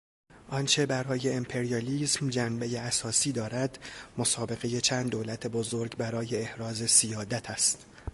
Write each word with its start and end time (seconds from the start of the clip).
آنچه 0.49 0.85
برای 0.85 1.33
امپریالیسم 1.33 2.29
جنبهٔ 2.29 2.79
اساسی 2.79 3.31
دارد 3.31 3.79
مسابقهٔ 4.17 4.81
چند 4.81 5.09
دولت 5.09 5.47
بزرگ 5.47 5.97
برای 5.97 6.35
احراز 6.35 6.77
سیادت 6.91 7.49
است. 7.49 7.85